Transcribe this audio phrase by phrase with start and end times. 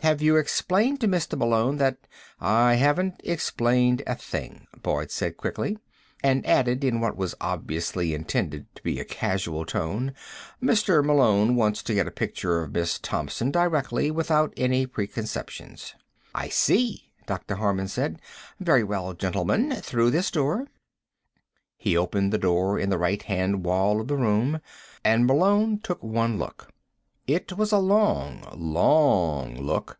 [0.00, 1.38] Have you explained to Mr.
[1.38, 1.96] Malone that"
[2.66, 5.78] "I haven't explained a thing," Boyd said quickly,
[6.24, 10.12] and added in what was obviously intended to be a casual tone:
[10.60, 11.04] "Mr.
[11.04, 15.94] Malone wants to get a picture of Miss Thompson directly without any preconceptions."
[16.34, 17.54] "I see," Dr.
[17.54, 18.20] Harman said.
[18.58, 19.70] "Very well, gentlemen.
[19.76, 20.66] Through this door."
[21.78, 24.58] He opened the door in the right hand wall of the room,
[25.04, 26.68] and Malone took one look.
[27.24, 29.98] It was a long, long look.